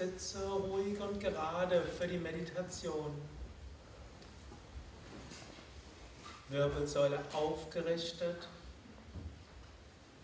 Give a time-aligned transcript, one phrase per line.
[0.00, 3.20] Sitze ruhig und gerade für die Meditation.
[6.48, 8.48] Wirbelsäule aufgerichtet,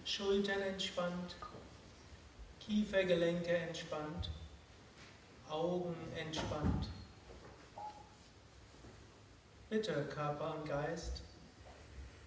[0.02, 1.36] Schultern entspannt,
[2.58, 4.30] Kiefergelenke entspannt,
[5.50, 6.88] Augen entspannt.
[9.68, 11.20] Bitte, Körper und Geist,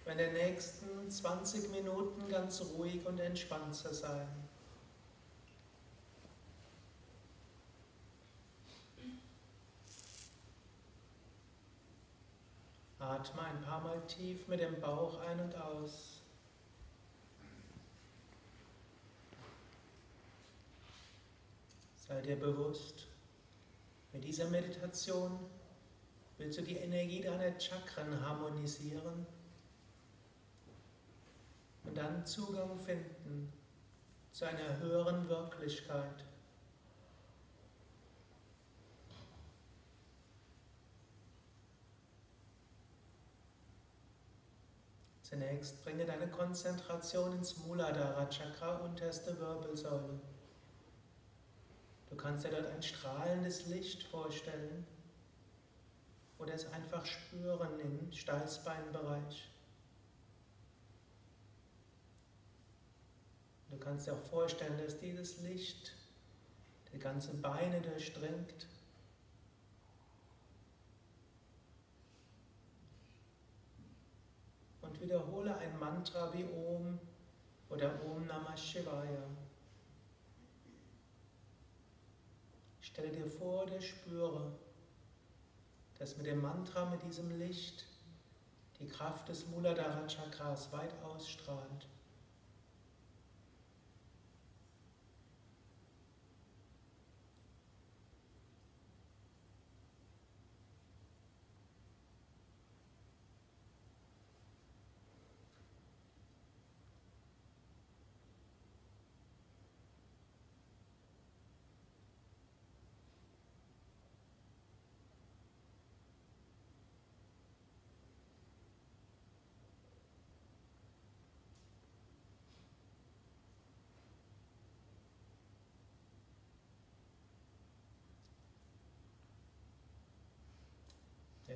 [0.06, 4.39] in den nächsten 20 Minuten ganz ruhig und entspannt zu sein.
[13.10, 16.20] Atme ein paar Mal tief mit dem Bauch ein und aus.
[21.96, 23.08] Sei dir bewusst,
[24.12, 25.40] mit dieser Meditation
[26.38, 29.26] willst du die Energie deiner Chakren harmonisieren
[31.82, 33.52] und dann Zugang finden
[34.30, 36.24] zu einer höheren Wirklichkeit.
[45.30, 50.18] Zunächst bringe deine Konzentration ins Muladhara Chakra, unterste Wirbelsäule.
[52.08, 54.84] Du kannst dir dort ein strahlendes Licht vorstellen
[56.38, 59.48] oder es einfach spüren im Steißbeinbereich.
[63.70, 65.92] Du kannst dir auch vorstellen, dass dieses Licht
[66.92, 68.66] die ganzen Beine durchdringt
[74.90, 76.98] und wiederhole ein Mantra wie Om
[77.68, 79.22] oder Om Namah Shivaya.
[82.80, 84.52] Stelle dir vor oder spüre,
[85.98, 87.86] dass mit dem Mantra, mit diesem Licht,
[88.80, 91.86] die Kraft des Muladhara Chakras weit ausstrahlt.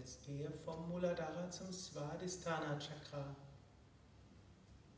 [0.04, 3.34] Jetzt gehe vom Muladhara zum Svadhisthana Chakra,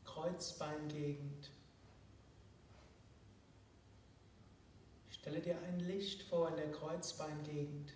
[0.03, 1.49] Kreuzbeingegend.
[5.09, 7.93] Stelle dir ein Licht vor in der Kreuzbeingegend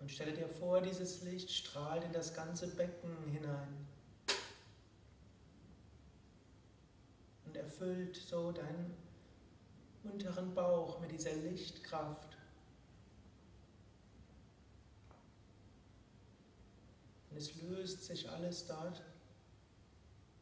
[0.00, 3.86] und stelle dir vor, dieses Licht strahlt in das ganze Becken hinein
[7.44, 8.96] und erfüllt so deinen
[10.04, 12.38] unteren Bauch mit dieser Lichtkraft.
[17.04, 19.00] Und es löst sich alles dort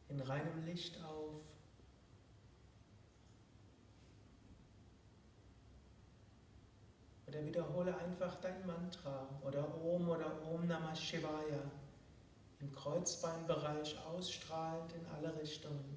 [0.09, 1.41] in reinem Licht auf.
[7.27, 11.71] Oder wiederhole einfach dein Mantra oder Om oder Om Namah Shivaya
[12.59, 15.96] im Kreuzbeinbereich ausstrahlend in alle Richtungen.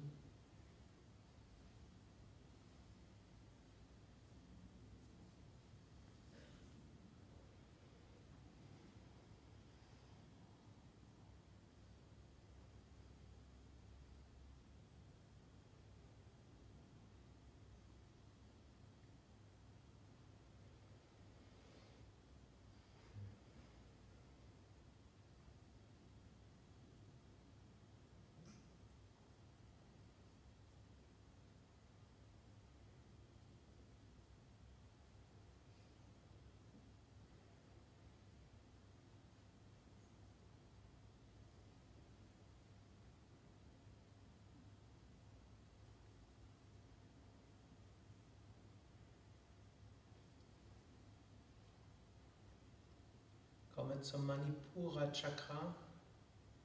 [54.01, 55.75] Zum Manipura Chakra,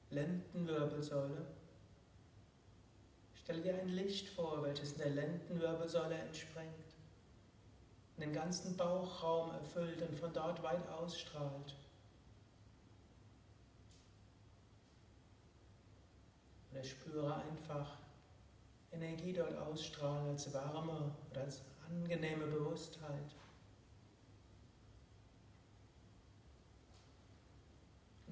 [0.09, 1.45] Lendenwirbelsäule.
[3.35, 6.95] Stelle dir ein Licht vor, welches in der Lendenwirbelsäule entspringt,
[8.17, 11.75] den ganzen Bauchraum erfüllt und von dort weit ausstrahlt.
[16.71, 17.97] Oder spüre einfach
[18.91, 23.35] Energie dort ausstrahlen als warme oder als angenehme Bewusstheit.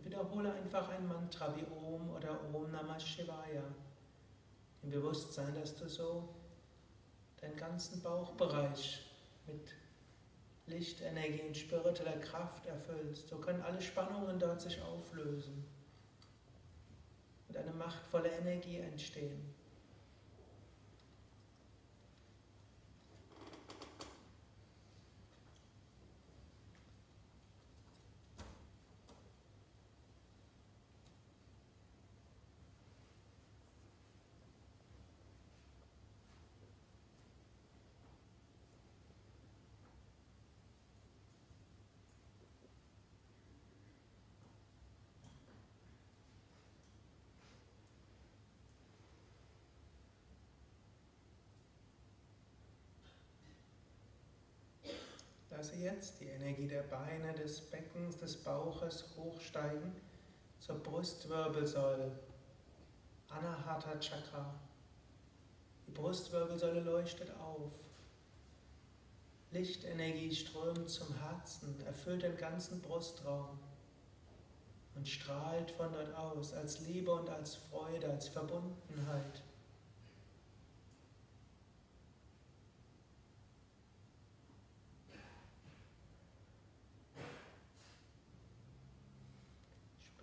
[0.06, 3.64] Wiederhole einfach ein Mantra wie Om oder Om Namah Shivaya.
[4.84, 6.30] Im Bewusstsein, dass du so
[7.42, 9.02] deinen ganzen Bauchbereich
[9.48, 9.74] mit
[10.68, 13.28] Lichtenergie und spiritueller Kraft erfüllst.
[13.28, 15.66] So können alle Spannungen dort sich auflösen
[17.48, 19.54] und eine machtvolle Energie entstehen.
[55.66, 59.96] Lasse jetzt die Energie der Beine, des Beckens, des Bauches hochsteigen
[60.60, 62.12] zur Brustwirbelsäule,
[63.30, 64.54] Anahata Chakra.
[65.88, 67.72] Die Brustwirbelsäule leuchtet auf.
[69.50, 73.58] Lichtenergie strömt zum Herzen, erfüllt den ganzen Brustraum
[74.94, 79.42] und strahlt von dort aus als Liebe und als Freude, als Verbundenheit.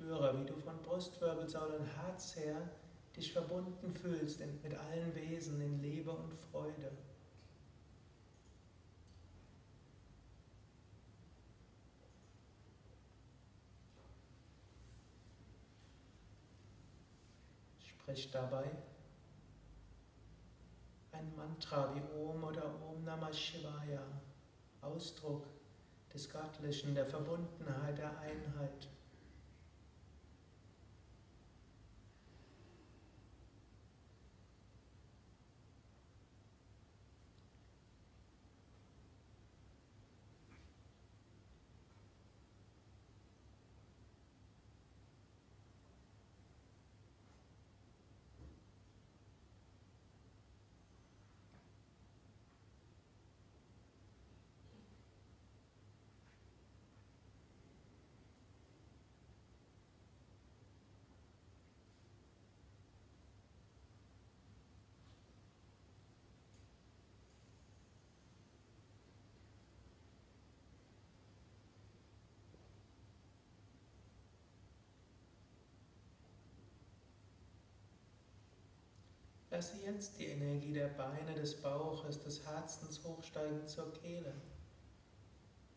[0.02, 2.68] Spüre, wie du von Brustwirbelsäule und Herz her
[3.16, 6.90] dich verbunden fühlst mit allen Wesen in Liebe und Freude.
[17.78, 18.70] Sprich dabei
[21.12, 24.02] ein Mantra wie Om oder Om Namah Shivaya,
[24.80, 25.46] Ausdruck
[26.12, 28.88] des Göttlichen, der Verbundenheit, der Einheit.
[79.52, 84.32] Lasse jetzt die Energie der Beine, des Bauches, des Herzens hochsteigen zur Kehle.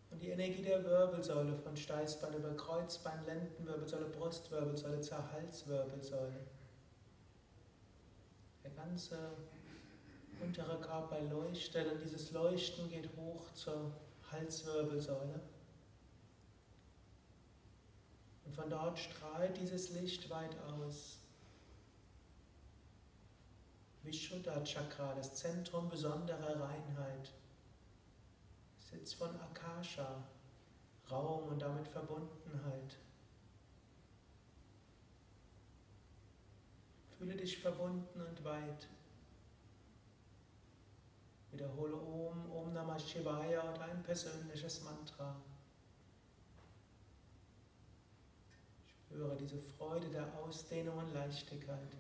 [0.10, 6.48] Und die Energie der Wirbelsäule von Steißbein über Kreuzbein, Lendenwirbelsäule, Brustwirbelsäule zur Halswirbelsäule.
[8.64, 9.18] Der ganze
[10.42, 13.92] untere Körper leuchtet und dieses Leuchten geht hoch zur
[14.32, 15.42] Halswirbelsäule.
[18.46, 21.25] Und von dort strahlt dieses Licht weit aus.
[24.06, 27.32] Vishuddha Chakra, das Zentrum besonderer Reinheit.
[28.78, 30.24] Sitz von Akasha,
[31.10, 32.98] Raum und damit Verbundenheit.
[37.18, 38.88] Fühle dich verbunden und weit.
[41.52, 45.36] Wiederhole Om, Om Namah Shivaya und ein persönliches Mantra.
[48.86, 51.96] Spüre diese Freude der Ausdehnung und Leichtigkeit.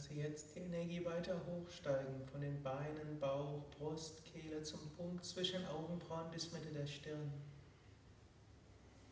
[0.00, 5.66] Lasse jetzt die Energie weiter hochsteigen von den Beinen, Bauch, Brust, Kehle zum Punkt zwischen
[5.66, 7.30] Augenbrauen bis Mitte der Stirn.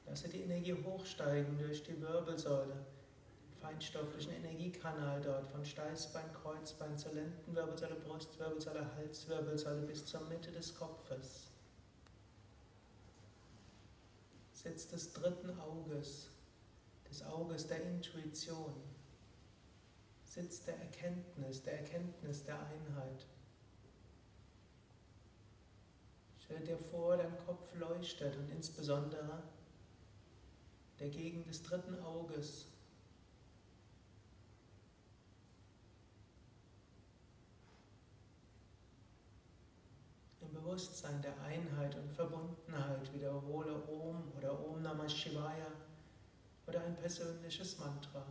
[0.06, 7.12] Lasse die Energie hochsteigen durch die Wirbelsäule, den feinstofflichen Energiekanal dort von Steißbein, Kreuzbein zur
[7.12, 11.48] Lendenwirbelsäule, Brustwirbelsäule, Halswirbelsäule bis zur Mitte des Kopfes.
[14.54, 16.30] Sitz des dritten Auges,
[17.10, 18.72] des Auges der Intuition,
[20.40, 23.26] Sitz der Erkenntnis, der Erkenntnis der Einheit.
[26.38, 29.42] Stell dir vor, dein Kopf leuchtet und insbesondere
[31.00, 32.66] der Gegend des dritten Auges.
[40.40, 45.72] Im Bewusstsein der Einheit und Verbundenheit wiederhole Om oder Om Namah Shivaya
[46.68, 48.24] oder ein persönliches Mantra.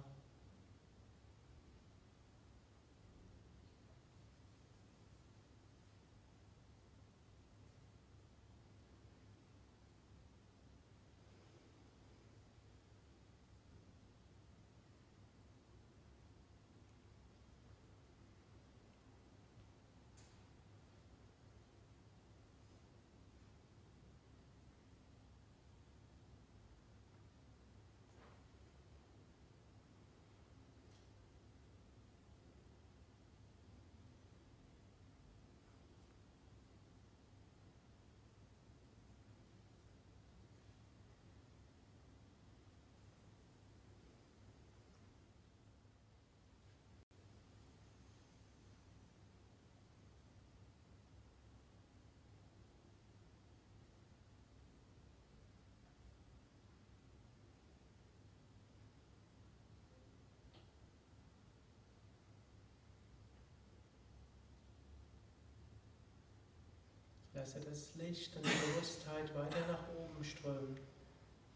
[67.48, 70.77] Lasse das Licht und die Bewusstheit weiter nach oben strömen.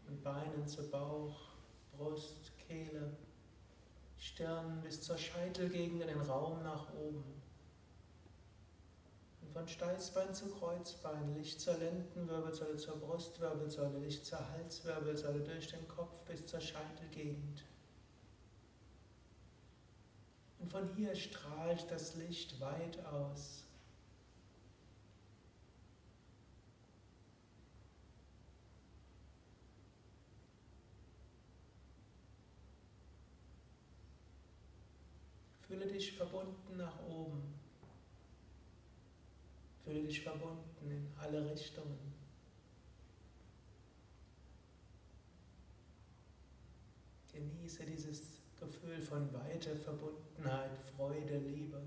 [0.06, 1.36] Von Beinen zu Bauch,
[1.94, 3.14] Brust, Kehle,
[4.16, 7.42] Stirn bis zur Scheitelgegend in den Raum nach oben.
[9.42, 15.86] Und von Steißbein zu Kreuzbein, Licht zur Lendenwirbelsäule, zur Brustwirbelsäule, Licht zur Halswirbelsäule, durch den
[15.88, 17.64] Kopf bis zur Scheitelgegend.
[20.58, 23.64] Und von hier strahlt das Licht weit aus.
[35.82, 37.42] Fühle dich verbunden nach oben.
[39.84, 41.98] Fühle dich verbunden in alle Richtungen.
[47.32, 51.82] Genieße dieses Gefühl von Weite, Verbundenheit, Freude, Liebe.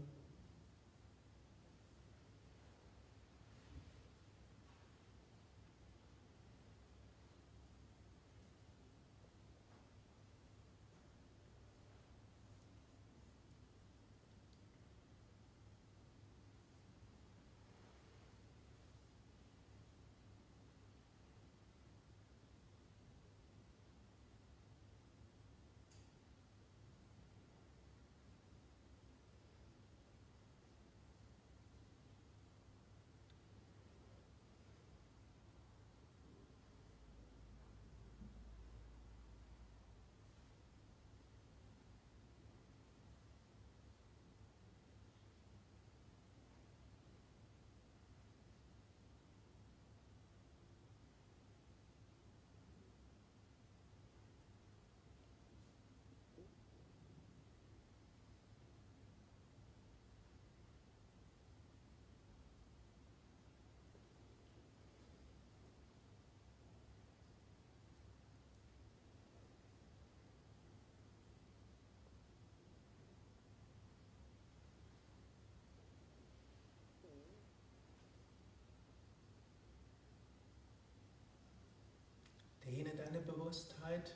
[82.66, 84.16] Dehne deine Bewusstheit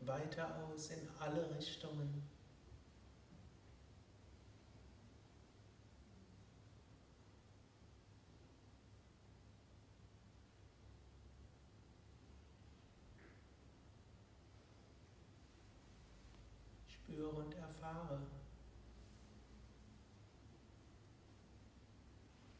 [0.00, 2.22] weiter aus in alle Richtungen.
[16.88, 18.22] Spüre und erfahre,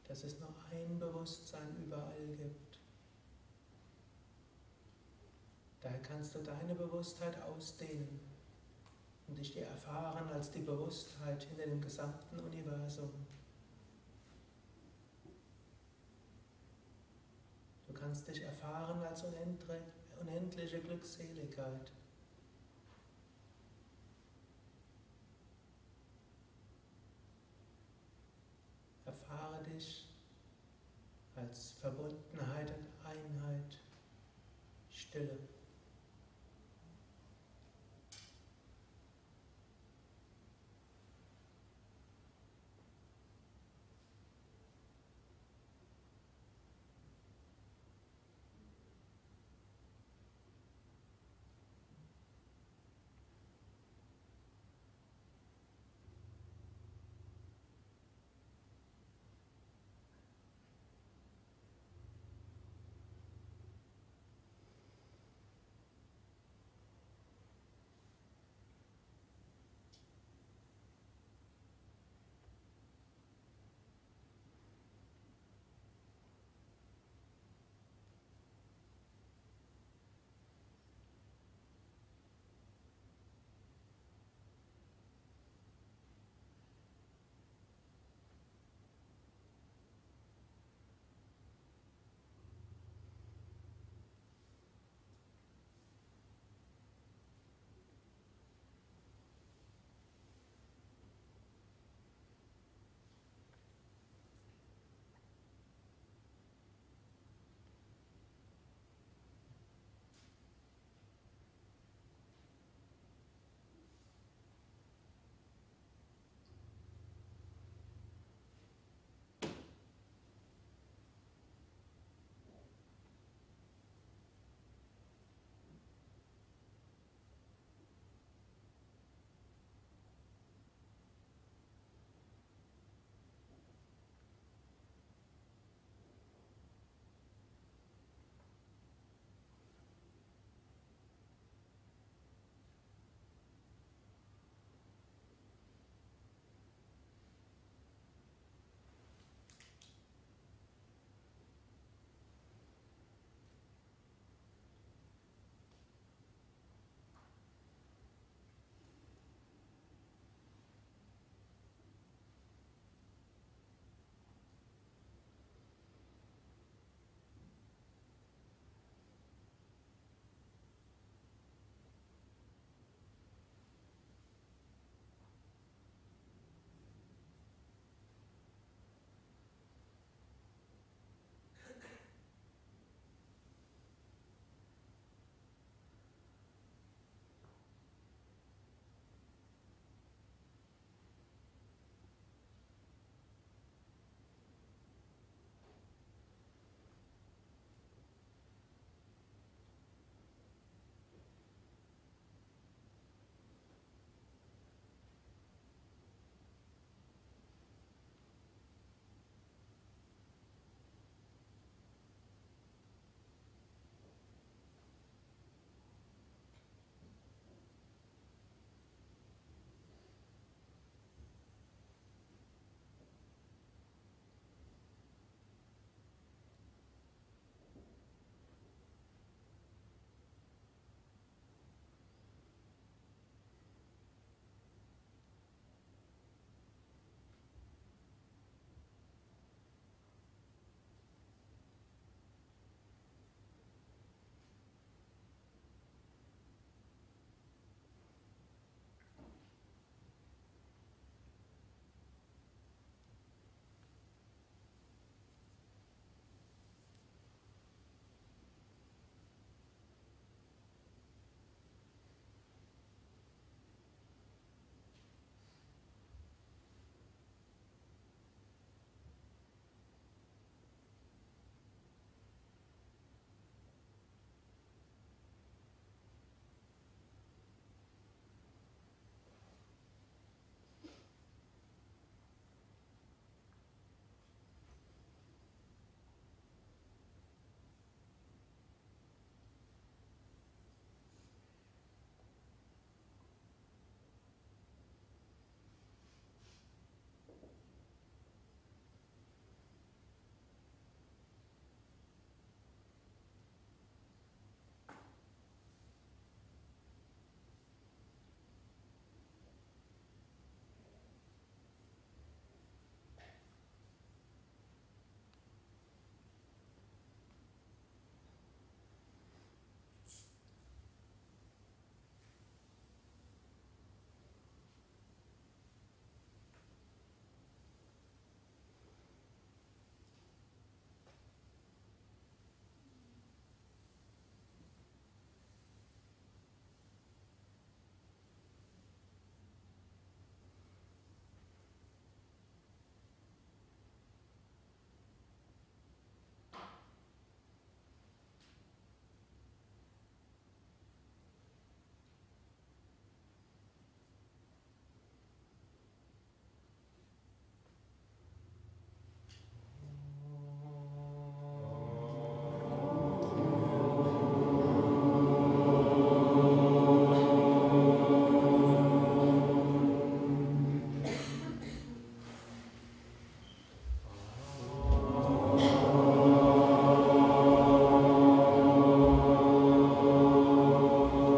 [0.07, 2.72] dass es nur ein Bewusstsein überall gibt.
[5.83, 8.21] Daher kannst du deine Bewusstheit ausdehnen
[9.27, 13.11] und dich dir erfahren als die Bewusstheit hinter dem gesamten Universum.
[17.89, 19.25] Du kannst dich erfahren als
[20.21, 21.91] unendliche Glückseligkeit.
[29.05, 30.09] Erfahre dich
[31.35, 33.79] als Verbundenheit und Einheit,
[34.91, 35.39] Stille.